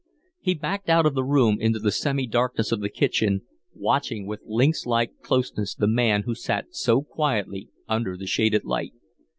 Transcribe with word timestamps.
He 0.39 0.55
backed 0.55 0.89
out 0.89 1.05
of 1.05 1.13
the 1.13 1.23
room 1.23 1.57
into 1.59 1.77
the 1.77 1.91
semi 1.91 2.25
darkness 2.25 2.71
of 2.71 2.81
the 2.81 2.89
kitchen, 2.89 3.41
watching 3.75 4.25
with 4.25 4.41
lynx 4.47 4.87
like 4.87 5.19
closeness 5.21 5.75
the 5.75 5.85
man 5.85 6.23
who 6.23 6.33
sat 6.33 6.73
so 6.73 7.03
quietly 7.03 7.69
under 7.87 8.17
the 8.17 8.25
shaded 8.25 8.65
light. 8.65 8.93